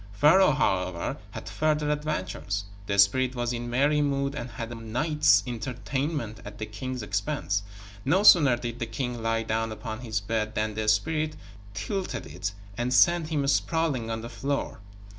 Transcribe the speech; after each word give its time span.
Pharaoh, 0.13 0.53
however, 0.53 1.17
had 1.29 1.47
further 1.47 1.91
adventures. 1.91 2.63
The 2.87 2.97
spirit 2.97 3.35
was 3.35 3.53
in 3.53 3.69
merry 3.69 4.01
mood 4.01 4.33
and 4.33 4.49
had 4.49 4.71
a 4.71 4.75
night's 4.75 5.43
entertainment 5.45 6.39
at 6.43 6.57
the 6.57 6.65
king's 6.65 7.03
expense. 7.03 7.61
No 8.03 8.23
sooner 8.23 8.57
did 8.57 8.79
the 8.79 8.87
king 8.87 9.21
lie 9.21 9.43
down 9.43 9.71
upon 9.71 9.99
his 9.99 10.19
bed 10.19 10.55
than 10.55 10.73
the 10.73 10.87
spirit 10.87 11.35
tilted 11.75 12.25
it 12.25 12.51
and 12.79 12.91
sent 12.91 13.27
him 13.27 13.45
sprawling 13.45 14.09
on 14.09 14.21
the 14.21 14.27
floor. 14.29 14.79